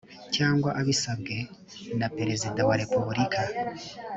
cyangwa 0.35 0.69
abisabwe 0.79 1.35
na 1.99 2.07
perezida 2.17 2.61
wa 2.67 2.75
repubulika 2.81 3.41